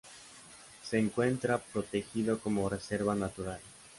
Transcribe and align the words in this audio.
Se 0.81 0.97
encuentra 0.97 1.59
protegido 1.59 2.39
como 2.39 2.67
reserva 2.69 3.13
natural. 3.13 3.59